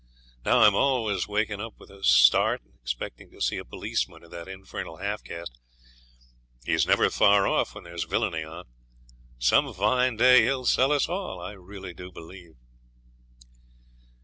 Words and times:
Now 0.43 0.61
I'm 0.61 0.73
always 0.73 1.27
waking 1.27 1.61
up 1.61 1.75
with 1.77 1.91
a 1.91 2.03
start 2.03 2.63
and 2.63 2.73
expecting 2.81 3.29
to 3.29 3.39
see 3.39 3.59
a 3.59 3.63
policeman 3.63 4.23
or 4.23 4.29
that 4.29 4.47
infernal 4.47 4.97
half 4.97 5.23
caste. 5.23 5.59
He's 6.65 6.87
never 6.87 7.11
far 7.11 7.47
off 7.47 7.75
when 7.75 7.83
there's 7.83 8.05
villainy 8.05 8.43
on. 8.43 8.65
Some 9.37 9.71
fine 9.75 10.15
day 10.15 10.41
he'll 10.41 10.65
sell 10.65 10.91
us 10.91 11.07
all, 11.07 11.39
I 11.39 11.51
really 11.51 11.93
do 11.93 12.11
believe.' 12.11 12.55